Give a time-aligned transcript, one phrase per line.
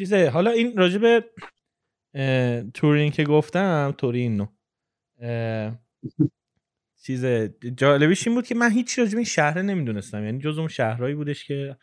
[0.00, 0.30] چیزه.
[0.30, 1.24] حالا این راجب
[2.74, 4.46] تورین که گفتم تورینو
[7.02, 7.24] چیز
[7.76, 10.24] جالبیش این بود که من هیچ راجب این شهر نمی‌دونستم.
[10.24, 11.76] یعنی جز اون شهرهایی بودش که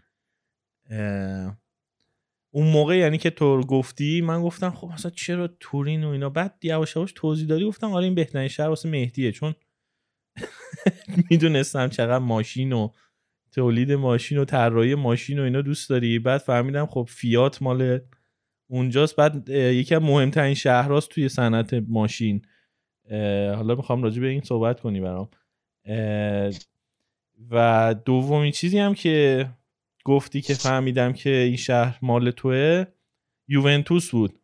[2.51, 6.59] اون موقع یعنی که تو گفتی من گفتم خب مثلا چرا تورین و اینا؟ بعد
[6.63, 9.31] یواش یواش توضیح دادی گفتم آره این بهترین شهر واسه مهدیه.
[9.31, 9.55] چون
[11.31, 12.89] می‌دونستم چقدر ماشین و
[13.51, 17.99] تولید ماشین و طراحی ماشین و اینا دوست داری؟ بعد فهمیدم خب فیات مال
[18.67, 19.15] اونجاست.
[19.15, 22.41] بعد یکی از مهمترین شهرهاست توی صنعت ماشین.
[23.55, 25.29] حالا می‌خوام راجع به این صحبت کنی برام.
[27.51, 29.49] و دومین چیزی هم که
[30.05, 32.85] گفتی که فهمیدم که این شهر مال توه
[33.47, 34.39] یوونتوس بود.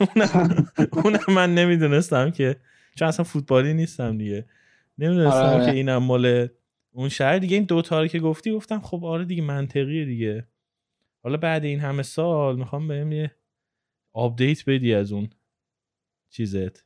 [1.04, 2.56] اونم من نمی‌دونستم که
[2.98, 4.44] چون اصلا فوتبالی نیستم دیگه.
[4.98, 5.64] نمی‌دونستم آره.
[5.64, 6.48] که اینم مال
[6.92, 10.48] اون شهر دیگه این دوتا رو که گفتی گفتم خب آره دیگه منطقیه دیگه.
[11.22, 13.36] حالا بعد این همه سال می‌خوام بهم یه
[14.12, 15.30] آپدیت بدی از اون
[16.30, 16.84] چیزت.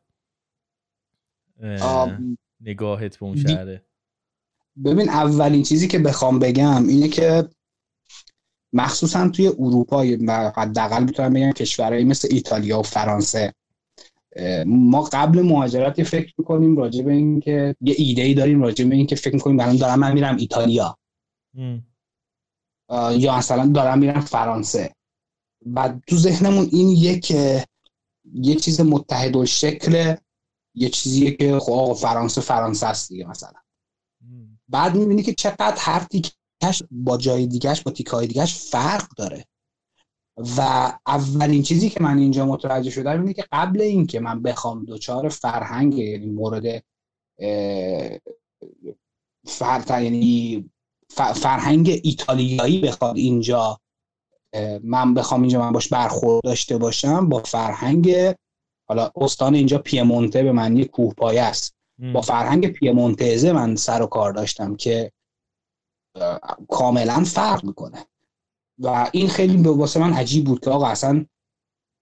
[2.61, 3.85] نگاهت به اون شهره.
[4.85, 7.49] ببین اولین چیزی که بخوام بگم اینه که
[8.73, 13.53] مخصوصا توی اروپا و حداقل می‌تونم بگم کشورهایی مثل ایتالیا و فرانسه
[14.67, 18.95] ما قبل مهاجرت فکر می‌کنیم راجع به این که یه ایده ای داریم راجع به
[18.95, 20.99] این که فکر می‌کنیم الان دارم من میرم ایتالیا.
[23.13, 24.95] یا مثلا دارم میرم فرانسه.
[25.75, 27.31] و تو ذهنمون این یک
[28.35, 30.15] یه چیز متحد و شکل
[30.75, 33.59] یه چیزیه که خب فرانسه فرانسه است دیگه مثلا.
[34.69, 39.45] بعد می‌بینی که چقدر هر تیکش با جای دیگهش با تیکای دیگهش فرق داره.
[40.37, 45.29] و اولین چیزی که من اینجا متوجه شدم اینه که قبل اینکه من بخوام دوچار
[45.29, 46.85] فرهنگ یعنی مورد
[49.47, 50.03] فر...
[50.03, 50.71] یعنی
[51.35, 53.81] فرهنگ ایتالیایی بخواد اینجا
[54.83, 58.17] من بخوام اینجا من باش برخورد داشته باشم با فرهنگ
[58.89, 61.75] حالا استان اینجا پیمونته به معنی کوهپایه است.
[62.15, 65.13] با فرهنگ پیمونتزه من سر و کار داشتم که
[66.69, 68.07] کاملا فرق می‌کنه.
[68.79, 71.27] و این خیلی به واسه من عجیب بود که آقا اصلا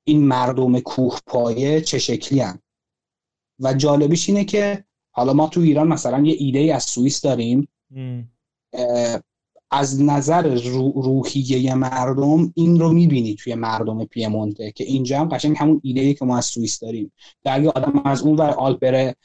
[0.04, 2.58] این مردم کوه پایه چه شکلی هن؟
[3.60, 4.84] و جالبیش اینه که
[5.14, 7.68] حالا ما تو ایران مثلا یه ایده از سوئیس داریم
[9.70, 10.60] از نظر
[10.94, 16.24] روحیه مردم این رو می‌بینی توی مردم پیمونته که اینجا هم قشنگ همون ایده که
[16.24, 17.12] ما از سوئیس داریم.
[17.44, 19.16] در اگه آدم از اون ور آلپره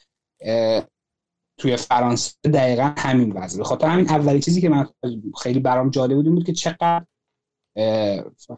[1.58, 4.86] توی فرانسه دقیقا همین وضع خاطر همین اولی چیزی که من
[5.42, 7.04] خیلی برام جالب بود بود که چقدر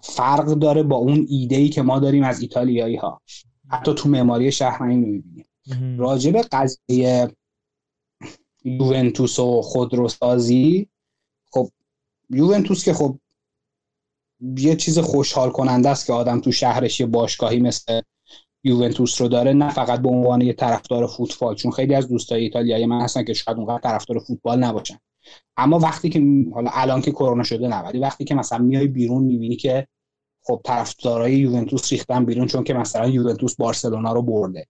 [0.02, 3.20] فرق داره با اون ایده ای که ما داریم از ایتالیایی ها
[3.68, 5.46] حتی تو معماری شهر این می‌بینیم.
[5.98, 7.28] راجب قضیه
[8.64, 10.88] یوونتوس و خودروسازی
[11.50, 11.68] خب
[12.30, 13.18] یوونتوس که خب
[14.56, 18.00] یه چیز خوشحال کننده است که آدم تو شهرش یه باشگاهی مثل
[18.64, 22.86] یوونتوس رو داره نه فقط به عنوان یه طرفدار فوتبال چون خیلی از دوستای ایتالیایی
[22.86, 24.98] من هستن که شاید اونقدر طرفدار فوتبال نباشن.
[25.56, 26.22] اما وقتی که
[26.54, 29.86] حالا الان که کرونا شده نه ولی وقتی که مثلا میای بیرون می‌بینی که
[30.44, 34.66] خب طرفدارای یوونتوس ریختن بیرون چون که مثلا یوونتوس بارسلونا رو برده.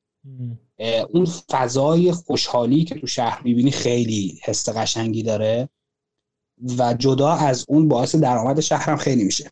[1.11, 5.69] اون فضای خوشحالی که تو شهر می‌بینی خیلی حس قشنگی داره
[6.79, 9.51] و جدا از اون باعث درآمد شهرم خیلی میشه.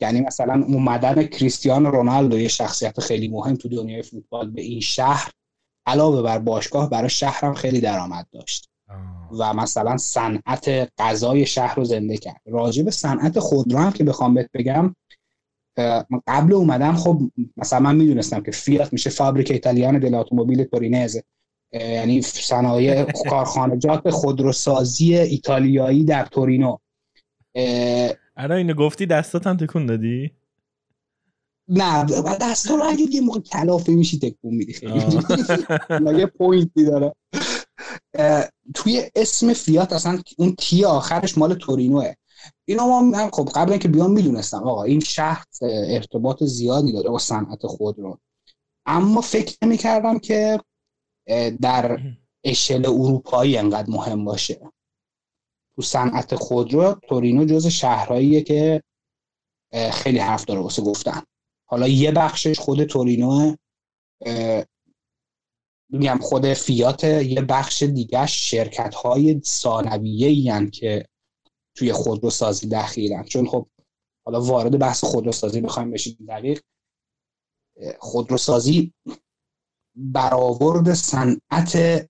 [0.00, 5.30] یعنی مثلا اومدن کریستیانو رونالدو یه شخصیت خیلی مهم تو دنیای فوتبال به این شهر
[5.86, 8.70] علاوه بر باشگاه برای شهرم خیلی درآمد داشت.
[9.38, 12.40] و مثلا صنعت غذای شهر رو زنده کرد.
[12.46, 14.94] راجع به صنعت خودرو هم که بخوام بهت بگم
[16.26, 17.20] قبل اومدن خب
[17.56, 21.24] مثلا من می‌دونستم که فیات میشه فابریک ایتالیان دل اتومبیل تورینزه
[21.72, 26.76] یعنی صنایع کارخانجات خودروسازی ایتالیایی در تورینو.
[28.36, 30.30] آره اینو گفتی دستات هم تکون دادی؟
[31.68, 32.04] نه
[32.40, 34.92] دستا رو اگه یه موقع کلافه میشی تکون میدی خیلی.
[36.20, 37.14] یه پوینتی داره.
[38.74, 42.14] توی اسم فیات اصلا اون تی آخرش مال تورینوه.
[42.64, 47.66] اینا ما خب قبل اینکه بیام می‌دونستم آقا این شهر ارتباط زیادی داره با صنعت
[47.66, 48.18] خود رو.
[48.86, 50.60] اما فکر نمی کردم که
[51.60, 52.00] در
[52.44, 54.70] اشل اروپایی انقدر مهم باشه.
[55.76, 58.82] تو صنعت خودرو تورینو جز شهرهاییه که
[59.92, 61.22] خیلی حرف داره واسه گفتن.
[61.68, 63.56] حالا یه بخشش خود تورینو
[65.94, 71.06] میگم خود فیات یه بخش دیگه شرکت های ثانویه که
[71.74, 73.24] توی خودروسازی دخیلن.
[73.24, 73.66] چون خب
[74.26, 76.60] حالا وارد بحث خودروسازی بخوایم بشیم دقیق
[77.98, 78.92] خودروسازی
[79.96, 82.06] برآورد صنعت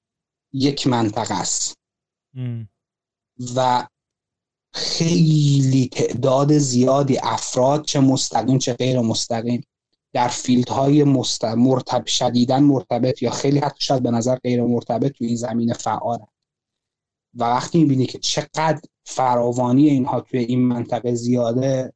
[0.53, 1.75] یک منطقه است.
[3.57, 3.89] و
[4.75, 9.65] خیلی تعداد زیادی افراد چه مستقیم چه غیر مستقیم
[10.15, 11.05] در فیلدهای
[11.57, 16.19] مرتب شدیدن مرتبط یا خیلی حتی شاید به نظر غیر مرتبط توی این زمین فعال
[17.35, 21.93] و وقتی می‌بینی که چقدر فراوانی اینها توی این منطقه زیاده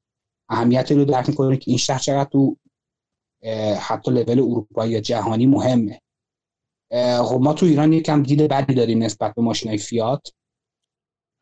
[0.49, 2.57] اهمیتی رو درک می‌کنه که این شهر چقدر تو
[3.81, 6.01] حتی لول اروپایی یا جهانی مهمه.
[7.25, 10.33] خب ما تو ایران یکم دید بدی داریم نسبت به ماشینای فیات.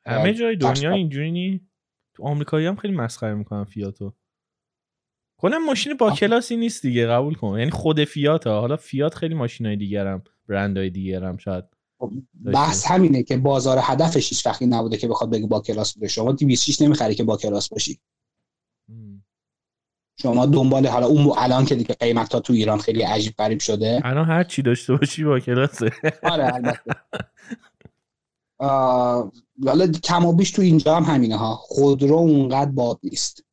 [0.06, 1.68] همه جای دنیا اینجوری نی
[2.14, 4.12] تو آمریکایی هم خیلی مسخره می‌کنن فیاتو.
[5.36, 7.58] کنم ماشین با کلاسی نیست دیگه قبول کن.
[7.58, 8.60] یعنی خود فیات ها.
[8.60, 11.64] حالا فیات خیلی ماشینای دیگرم برندهای دیگرم شاید.
[11.98, 12.12] خب،
[12.44, 16.32] بحث همینه که بازار هدفش هیچ وقتی نبوده که بخواد بگه با کلاس بوده شما
[16.32, 17.98] 206 نمی‌خری که با کلاس باشی.
[20.18, 24.00] شما دنبال حالا اون الان که دیگه قیمت ها تو ایران خیلی عجیب غریب شده.
[24.04, 25.92] الان هر چی داشته باشی با کلاسه.
[26.22, 26.92] آره البته.
[29.66, 31.54] حالا کم و بیش تو اینجا هم همینه ها.
[31.54, 33.44] خودرو اونقدر باد نیست.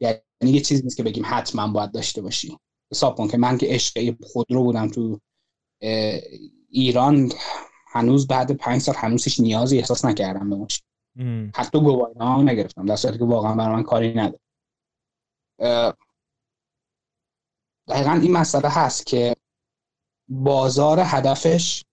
[0.00, 2.58] یعنی یه چیزی نیست که بگیم حتما باید داشته باشی
[2.92, 5.20] حساب کن که من که عشق خودرو بودم تو
[6.68, 7.32] ایران
[7.86, 10.84] هنوز بعد پنج سال هنوزش نیازی احساس نکردم به ماشین
[11.54, 14.40] حتی گواهی هم نگرفتم در صورتی که واقعا برای من کاری نداره
[17.88, 19.36] دقیقا این مسئله هست که
[20.28, 21.84] بازار هدفش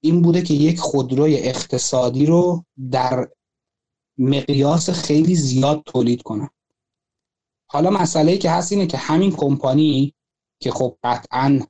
[0.00, 3.28] این بوده که یک خودروی اقتصادی رو در
[4.18, 6.50] مقیاس خیلی زیاد تولید کنه.
[7.70, 10.14] حالا مسئله که هست اینه که همین کمپانی
[10.60, 11.60] که خب قطعا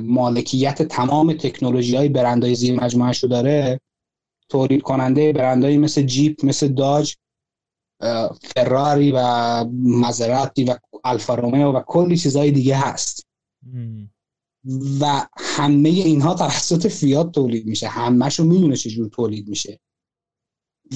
[0.00, 3.80] مالکیت تمام تکنولوژی های برندهای زیر مجموعه رو داره
[4.48, 7.16] تولید کننده برندهایی مثل جیپ مثل داج
[8.42, 9.20] فراری و
[9.84, 10.74] مزراتی و
[11.04, 13.26] الفا رومئو و کلی چیزهای دیگه هست.
[15.00, 17.88] و همه اینها توسط فیات تولید میشه.
[17.88, 19.78] همهشون می‌دونه چجور تولید میشه.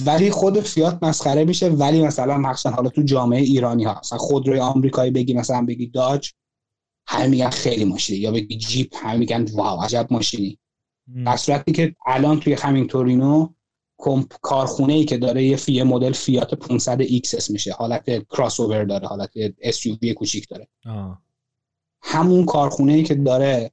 [0.05, 4.59] ولی خود فیات مسخره میشه ولی مثلا مخصوصا حالا تو جامعه ایرانی ها مثلا خودروی
[4.59, 6.31] آمریکایی بگی مثلا بگی داج
[7.07, 10.59] همه میگن خیلی ماشینی یا بگی جیپ همه میگن واو عجب ماشینی.
[11.25, 13.49] در صورتی که الان توی همین تورینو
[14.41, 19.31] کارخونه ای که داره یه فیه مدل فیات 500X میشه حالت کراس اوور داره حالت
[19.61, 20.67] SUV کوچیک داره.
[20.85, 21.21] آه.
[22.01, 23.71] همون کارخونه ای که داره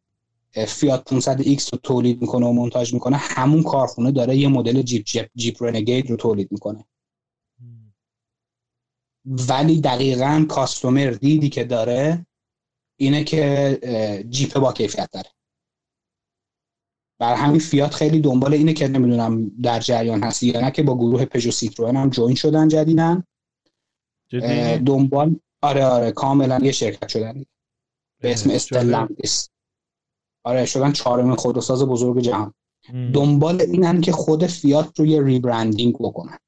[0.55, 5.31] فیات 500X رو تولید می‌کنه و مونتاژ می‌کنه همون کارخونه داره یه مدل جیپ جیپ,
[5.35, 6.85] جیپ Renegade رو تولید می‌کنه.
[9.25, 12.27] ولی دقیقا customer دیدی که داره
[12.97, 15.31] اینه که جیپ با کیفیت داره.
[17.19, 20.95] بر همین فیات خیلی دنبال اینه که نمی‌دونم در جریان هستی یا نه که با
[20.95, 23.25] گروه پژو سیتروئن هم join شدن جدیدن
[24.87, 27.45] دنبال آره آره کاملا یه شرکت شدن.
[28.21, 29.49] به اسم استلانتیس
[30.45, 32.55] آره شدن چهارمین خودروساز بزرگ جهان.
[33.15, 36.39] دنبال اینن که خود فیات رو rebranding بکنن.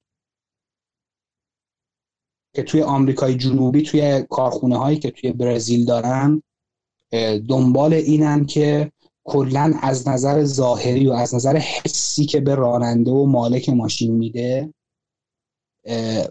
[2.54, 6.42] که توی آمریکای جنوبی توی کارخونه هایی که توی برزیل دارن
[7.48, 8.92] دنبال اینن که
[9.24, 14.74] کلا از نظر ظاهری و از نظر حسی که به راننده و مالک ماشین میده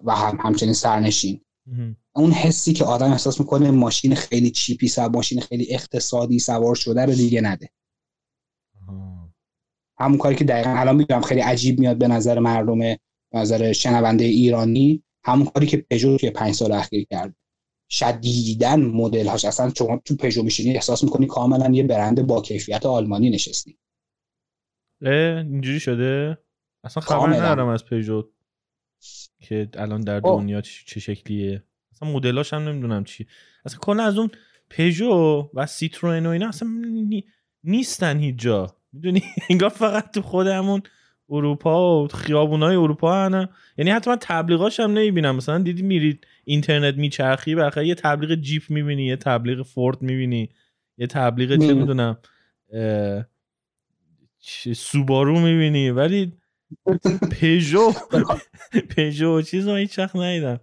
[0.04, 1.42] و هم همچنین سرنشین.
[2.16, 7.06] اون حسی که آدم احساس می‌کنه ماشین خیلی چیپی سوار ماشین خیلی اقتصادی سوار شده
[7.06, 7.70] رو دیگه نده.
[10.00, 13.00] همون کاری که دقیقا الان میگم خیلی عجیب میاد به نظر مردم به
[13.34, 15.04] نظر شنونده ایرانی.
[15.24, 17.36] همون کاری که پژو توی پنج سال اخیر کرد.
[17.90, 22.86] شدیدن مدل هاش اصلا شما تو پژو میشینی احساس می‌کنی کاملا یه برند با کیفیت
[22.86, 23.78] آلمانی نشستی.
[25.02, 26.38] اینجوری شده؟
[26.84, 28.24] اصلا خبر ندارم از پژو
[29.42, 30.28] که الان در خب.
[30.28, 31.64] دنیا چه شکلیه.
[31.96, 33.28] اصلا مدلاش هم نمی‌دونم چی.
[33.66, 34.30] اصلا کلا از اون
[34.70, 36.70] پژو و سیتروئن و اینا اصلا
[37.64, 40.82] نیستن هیچ جا می‌دونی؟ انگار فقط تو خودمون
[41.30, 45.36] اروپا و خیابونای اروپا هنه یعنی حتی من تبلیغاش هم نمی‌بینم.
[45.36, 50.50] مثلا دیدی میرید اینترنت میچرخی بخیر یه تبلیغ جیپ می‌بینی یه تبلیغ فورد می‌بینی
[50.98, 52.18] یه تبلیغ چه می‌دونم
[54.76, 55.90] سوبارو می‌بینی.
[55.90, 56.34] ولی
[57.42, 57.94] پژو
[58.98, 60.60] پژو چیز هیچ وقت ندیدم.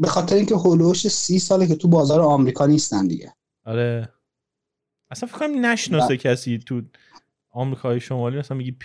[0.00, 3.34] به خاطر اینکه هولوش سی ساله که تو بازار آمریکا نیستن دیگه.
[3.64, 4.12] آره.
[5.10, 6.82] اصلا فکر کنم نشناسه کسی تو
[7.50, 8.38] آمریکای شمالی.
[8.38, 8.76] مثلا میگی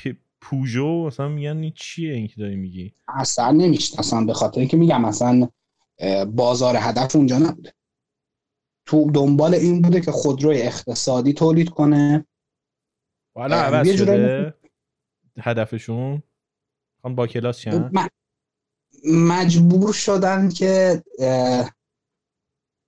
[0.42, 5.50] پوژو مثلا میگن چیه این که داری میگی؟ اصلا نمی‌شناسن به خاطر اینکه میگم مثلا
[6.28, 7.74] بازار هدف اونجا نبوده.
[8.86, 12.26] تو دنبال این بوده که خودروی اقتصادی تولید کنه.
[13.36, 14.54] حالا عوض شده.
[15.40, 16.24] هدفشون؟
[17.02, 17.92] خان با کلاس چند
[19.12, 21.04] مجبور شدن که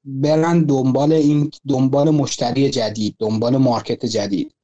[0.03, 4.55] برن دنبال این دنبال مشتری جدید دنبال market جدید.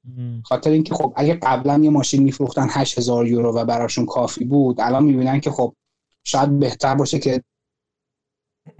[0.44, 5.04] خاطر اینکه خب اگه قبلا یه ماشین میفروختن 8000 یورو و براشون کافی بود الان
[5.04, 5.76] می‌بینن که خب
[6.24, 7.44] شاید بهتر باشه که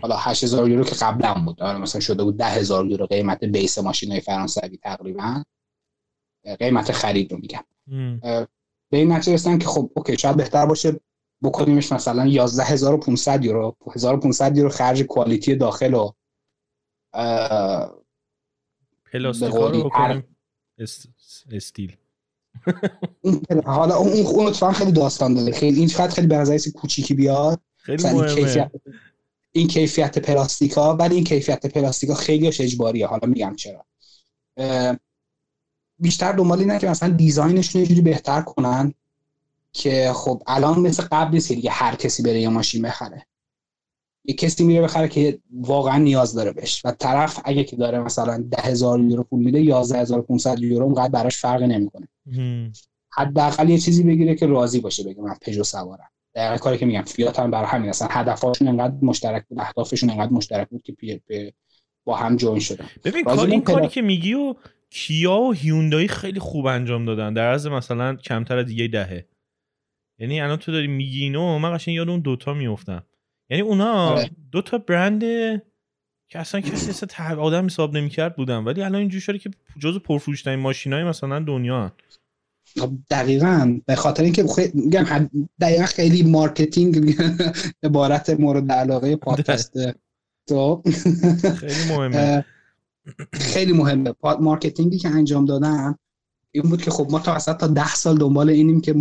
[0.02, 1.62] حالا 8000 یورو که قبلا بود.
[1.62, 5.44] حالا مثلا شده بود 10000 یورو قیمت base ماشین های فرانسوی تقریبا.
[6.60, 7.64] قیمت خرید رو میگم.
[8.90, 11.00] به این نتیجه رسیدن که خب okay شاید بهتر باشه
[11.44, 13.76] بکنیمش مثلا 11500 یورو.
[13.96, 16.12] 1500 یورو خرج quality داخل و
[19.12, 20.36] پلاستیکا رو بکنیم.
[21.52, 21.96] استیل.
[23.66, 25.52] حالا اون اون اتفاقا خیلی داستان داره.
[25.52, 28.36] خیلی این خیلی خیلی به کوچیکی بیاد؟ خیلی مهمه.
[28.36, 28.72] کیفیت
[29.52, 33.08] این کیفیت پلاستیکا ولی این کیفیت پلاستیکا خیلیش اجباریه.
[33.08, 33.86] حالا میگم چرا.
[36.00, 38.94] بیشتر دنبال اینه که مثلا دیزاینشون یه جوری بهتر کنن.
[39.74, 43.26] که خب الان مثل قبل نیست که دیگه هر کسی بره یه ماشین بخره.
[44.26, 46.82] یه کسی میره بخره که واقعا نیاز داره بهش.
[46.86, 51.38] و طرف اگه که داره مثلا ده هزار یورو پول میده 11500 یورو اونقدر براش
[51.38, 52.08] فرق نمی‌کنه.
[53.14, 56.10] حداقل یه چیزی بگیره که راضی باشه بگه من پژو سوارم.
[56.36, 60.32] دقیقا کاری که میگم فیات هم برای همین اصلا هدفاشون انقدر مشترک بود اهدافشون انقدر
[60.32, 61.22] مشترک بود که پی
[62.06, 62.86] با هم جوین شدن.
[63.04, 64.56] ببین کار این کاری که میگی و
[64.90, 67.34] کیا و هیوندای خیلی خوب انجام دادن.
[67.34, 69.26] در از مثلا کمتر از یه دهه.
[70.20, 73.04] یعنی الان تو داری میگی اینو من قشنگ یاد اون دوتا میفتم
[73.50, 74.30] یعنی اونا آره.
[74.52, 75.24] دو تا برند
[76.34, 78.64] که اصلا کسی اصلا آدم حساب نمی‌کرد بودن.
[78.64, 81.92] ولی الان اینجوری شده که جزو پرفروشترین ماشینای مثلا دنیا.
[82.80, 83.80] خب دقیقا.
[83.86, 85.30] به خاطر اینکه میگم
[85.62, 87.16] دقیقا خیلی marketing
[87.84, 89.74] عبارت مورد علاقه پادکست
[90.50, 90.82] تو؟
[91.60, 92.46] خیلی مهمه.
[93.34, 94.14] خیلی مهمه.
[94.40, 95.96] marketing ی که انجام دادن
[96.52, 98.96] این بود که خب ما تا اصلا تا ده سال دنبال اینیم که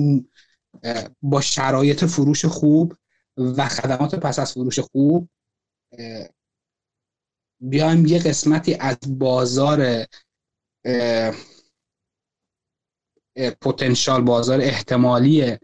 [1.22, 2.94] با شرایط فروش خوب
[3.36, 5.28] و خدمات پس از فروش خوب
[7.60, 10.06] بیایم یه قسمتی از بازار
[13.60, 15.56] پتانسیال بازار احتمالی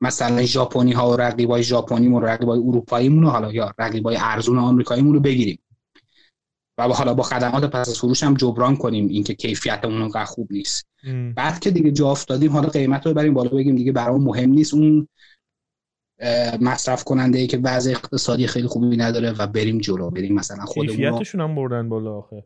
[0.00, 5.02] مثلا ژاپنی ها و رقیبای ژاپنی و رقیبای اروپایی مون حالا یا رقیبای ارزون آمریکایی
[5.02, 5.61] رو بگیریم.
[6.88, 10.86] و حالا با خدمات پس از فروش هم جبران کنیم اینکه کیفیت اون خوب نیست.
[11.36, 14.74] بعد که دیگه جا افتادیم حالا قیمت رو بریم بالا بگیم دیگه برام مهم نیست.
[14.74, 15.08] اون
[16.60, 20.96] مصرف کننده ای که وضع اقتصادی خیلی خوبی نداره و بریم جلو بریم مثلا خودمون
[20.96, 22.44] کیفیتشون هم بردن بالا آخه.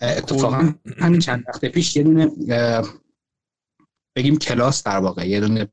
[0.00, 2.30] اتفاقا همین چند وقت پیش یه دونه
[4.16, 5.68] بگیم کلاس در واقع یه دونه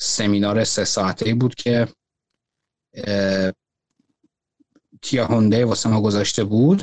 [0.00, 1.88] سمینار سه ساعته بود که
[5.04, 6.82] کیا هونده واسه ما گذاشته بود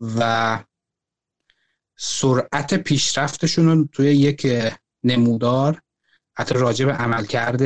[0.00, 0.64] و
[1.96, 4.46] سرعت پیشرفتشون رو توی یک
[5.04, 5.80] نمودار
[6.36, 7.62] حتی راجع به عملکرد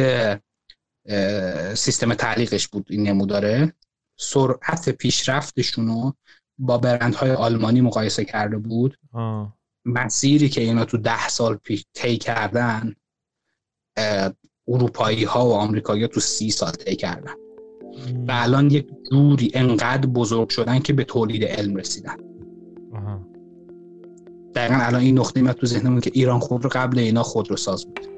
[1.74, 3.72] سیستم تعلیقش بود این نموداره.
[4.18, 6.14] سرعت پیشرفتشون رو
[6.58, 8.98] با برندهای آلمانی مقایسه کرده بود.
[9.84, 12.94] مسیری که اینا تو ده سال پیش طی کردن
[14.68, 17.34] اروپایی ها و آمریکایی ها تو سی سال طی کردن.
[18.28, 22.16] و الان یک جوری انقدر بزرگ شدن که به تولید علم رسیدن.
[24.54, 28.17] دقیقا الان این نقطه میاد تو ذهنمون که ایران خودرو قبل اینا خودرو ساز بود.